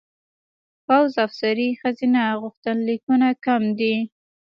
[0.85, 3.95] پوځ افسرۍ ښځینه غوښتنلیکونه کم دي.